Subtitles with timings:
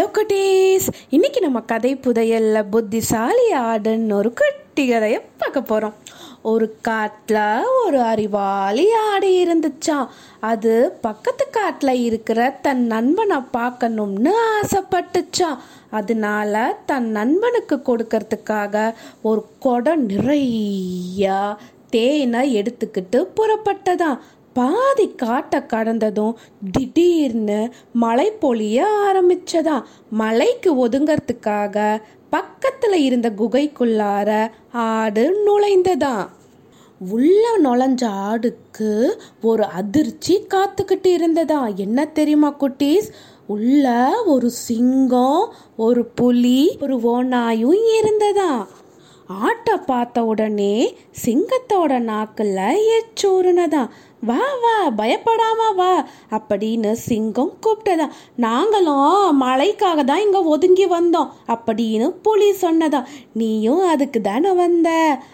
[0.00, 5.94] Hello குட்டீஸ் இன்னைக்கு நம்ம கதை புதையல்ல புத்திசாலி ஆடுன்னு ஒரு குட்டி கதையை பார்க்க போகிறோம்
[6.42, 10.06] ஒரு காட்டில் ஒரு அறிவாளி ஆடு இருந்துச்சாம்.
[10.40, 15.58] அது பக்கத்து காட்டில் இருக்கிற தன் நண்பனை பார்க்கணும்னு ஆசைப்பட்டுச்சான்
[15.90, 21.56] அதனால தன் நண்பனுக்கு கொடுக்கறதுக்காக ஒரு குடம் நிறைய
[21.90, 24.18] தேனை எடுத்துக்கிட்டு புறப்பட்டதான்
[24.52, 26.36] பாதி காட்டை கடந்ததும்
[26.72, 29.82] திடீர்னு மழை பொழிய ஆரம்பிச்சதா?
[30.10, 36.28] மலைக்கு ஒதுங்கிறதுக்காக பக்கத்தில் இருந்த குகைக்குள்ளார ஆடு நுழைந்ததா?
[37.08, 41.66] உள்ள நுழைஞ்ச ஆடுக்கு ஒரு அதிர்ச்சி காத்துக்கிட்டு இருந்ததா?
[41.76, 43.08] என்ன தெரியுமா குட்டீஸ்?
[43.46, 48.66] உள்ள ஒரு சிங்கம் ஒரு புலி ஒரு ஓநாயும் இருந்ததா?
[49.26, 52.56] ஆட்டை பார்த்த உடனே சிங்கத்தோட நாக்கில்
[52.96, 53.88] எச்சூறுனதான்
[54.28, 55.92] வா வா பயப்படாம வா
[56.30, 58.06] அப்படின்னு சிங்கம் கூப்பிட்டதா.
[58.36, 63.00] நாங்களும் மழைக்காக தான் இங்கே ஒதுங்கி வந்தோம் அப்படின்னு புலி சொன்னதா.
[63.32, 64.88] நீயும் அதுக்கு தானே வந்த?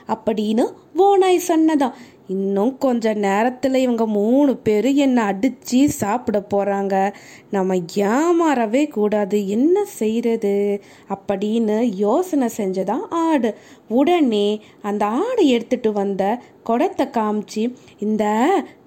[0.09, 1.93] அப்படின்னு ஓனாய் சொன்னதான்
[2.29, 7.15] இன்னும் கொஞ்ச நேரத்தில் இவங்க மூணு பேரும் என்னை அடித்து சாப்பிட போகிறாங்க
[7.51, 9.49] நம்ம ஏமாறவே கூடாது.
[9.49, 13.55] என்ன செய்கிறது அப்படின்னு யோசனை செஞ்சதான் ஆடு.
[13.89, 18.25] உடனே அந்த ஆடு எடுத்துட்டு வந்த குடத்தை காமிச்சு இந்த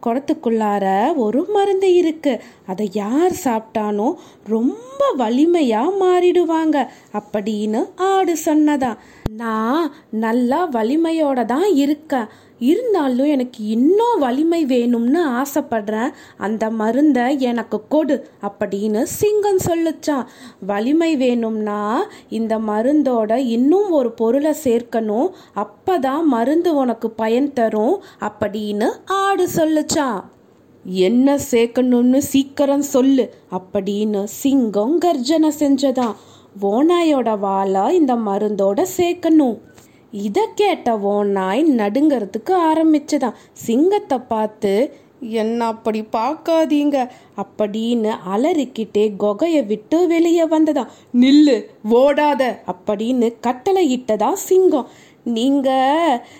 [0.05, 2.41] குடத்துக்குள்ளார ஒரு மருந்து இருக்கு.
[2.66, 4.13] அதை யார் சாப்பிட்டானோ
[4.47, 6.88] ரொம்ப வலிமையாக மாறிடுவாங்க.
[7.13, 8.97] அப்படின்னு ஆடு சொன்னதான்
[9.38, 12.27] நான் நல்லா வலிமையோட தான் இருக்கேன்.
[12.59, 16.09] இருந்தாலும் எனக்கு இன்னும் வலிமை வேணும்னு ஆசைப்படுறேன்.
[16.38, 20.25] அந்த மருந்தை எனக்கு கொடு அப்படின்னு சிங்கம் சொல்லுச்சான்
[20.59, 25.30] வலிமை வேணும்னா இந்த மருந்தோட இன்னும் ஒரு பொருளை சேர்க்கணும்.
[25.55, 30.23] அப்பதான் மருந்து உனக்கு பயன் தரும் அப்படின்னு ஆடு சொல்லுச்சான்
[30.83, 36.16] என்ன சேர்க்கணும்னு சீக்கிரம் சொல்லு அப்படின்னு சிங்கம் கர்ஜனை செஞ்சதான்
[36.61, 39.59] ஓநாயோட வாழை இந்த மருந்தோட சேர்க்கணும்.
[40.11, 43.34] இதை கேட்ட ஓநாய் நடுங்கிறதுக்கு ஆரம்பிச்சுதான்.
[43.53, 47.09] சிங்கத்தை பார்த்து என்ன அப்படி பார்க்காதீங்க?
[47.38, 50.88] அப்படின்னு அலறிக்கிட்டே குகையை விட்டு வெளியே வந்ததா
[51.19, 54.88] நில்லு ஓடாத அப்படின்னு கட்டளை இட்டதா சிங்கம்.
[55.23, 55.69] நீங்க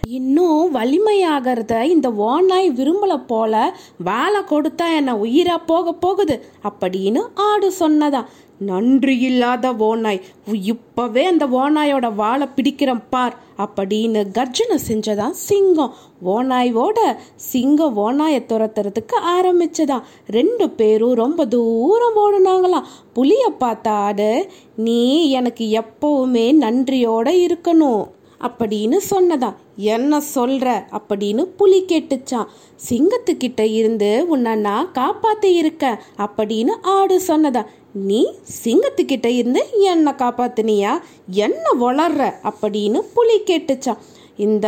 [0.08, 6.46] இன்னும் வலிமையாகிறத இந்த ஓனாய் விரும்பல போல வேலை கொடுத்தா என்ன உயிரா போக போகுது?
[6.64, 8.26] அப்படின்னு ஆடு சொன்னதா
[8.60, 10.22] நன்றி இல்லாத ஓநாய்
[10.52, 13.38] இப்பவே அந்த ஓநாயோட வாழை பிடிக்கிறேன் பார்.
[13.58, 15.94] அப்படின்னு கர்ஜனை செஞ்சதான் சிங்கம்.
[16.26, 20.02] ஓநாயோட சிங்கம் ஓநாயை துரத்துறதுக்கு ஆரம்பிச்சதான்.
[20.28, 22.84] ரெண்டு பேரும் ரொம்ப தூரம் ஓடுனாங்களாம்.
[23.14, 28.08] புளிய பார்த்த ஆடு நீ எனக்கு எப்பவுமே நன்றியோட இருக்கணும்.
[28.42, 29.56] அப்படின்னு சொன்னதான்.
[29.76, 30.86] என்ன சொல்ற?
[30.92, 32.46] அப்படின்னு புலி கேட்டுச்சான்
[32.90, 38.34] சிங்கத்துக்கிட்ட இருந்து உன்னை நான் காப்பாத்தி இருக்க அப்படின்னு ஆடு சொன்னதா நீ
[38.64, 41.00] சிங்கத்துக்கிட்ட இருந்து என்னை காப்பாத்தினியா?
[41.30, 42.34] என்ன வளர்ற?
[42.44, 43.98] அப்படின்னு புலி கேட்டுச்சான்
[44.38, 44.68] இந்த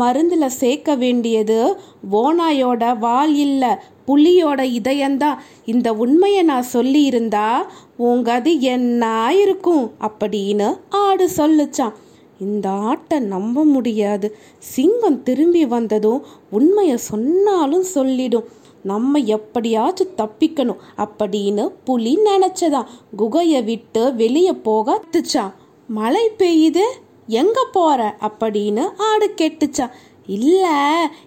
[0.00, 1.78] மருந்தில் சேர்க்க வேண்டியது
[2.12, 3.68] ஓனாயோட வால் இல்லை
[4.06, 5.36] புலியோட இதயம்தான்.
[5.64, 7.62] இந்த உண்மையை நான் சொல்லியிருந்தா
[7.96, 11.92] உங்க அது என்ன இருக்கும் அப்படின்னு ஆடு சொல்லுச்சான்
[12.40, 14.36] இந்த ஆட்டை நம்ப முடியாது.
[14.58, 18.44] சிங்கம் திரும்பி வந்ததும் உண்மையை சொன்னாலும் சொல்லிடும்.
[18.90, 25.54] நம்ம எப்படியாச்சும் தப்பிக்கணும் அப்படின்னு புலி நினச்சதான் குகையை விட்டு வெளியே போக அத்துச்சான்
[25.88, 26.86] மழை பெய்யுது
[27.26, 29.94] எங்க போற அப்படின்னு ஆடு கேட்டுச்சான்
[30.26, 30.78] இல்லை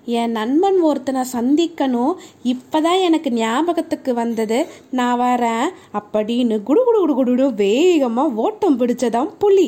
[0.06, 2.14] என் நண்பன் ஒருத்தனை சந்திக்கணும்.
[2.44, 4.58] இப்பதான் எனக்கு ஞாபகத்துக்கு வந்தது.
[4.92, 9.68] நான் வரேன் அப்படின்னு குடு குடு குடு குடு வேகமாக ஓட்டம் பிடிச்சதான் புலி.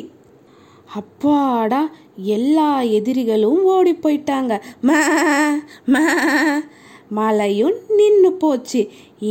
[0.94, 1.80] அப்பாடா
[2.16, 4.52] எல்லா எதிரிகளும் ஓடி போயிட்டாங்க.
[4.82, 4.98] மே
[5.84, 6.04] மே
[7.18, 8.80] மழையும் நின்று போச்சு.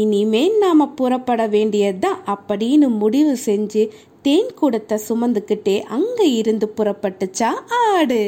[0.02, 3.84] இனிமே நாம புறப்பட வேண்டியதுதான் அப்படின்னு முடிவு செஞ்சு
[4.22, 7.50] தேன் கூடத்தை சுமந்துக்கிட்டே அங்க இருந்து புறப்பட்டுச்சா
[7.84, 8.22] ஆடு.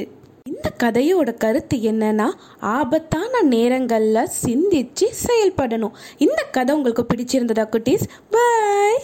[0.50, 2.28] இந்த கதையோட கருத்து என்னன்னா
[2.60, 5.98] ஆபத்தான நேரங்களில் சிந்திச்சு செயல்படணும்.
[6.18, 8.06] இந்த கதை உங்களுக்கு பிடிச்சிருந்ததா குட்டீஸ்?
[8.30, 9.04] பாய்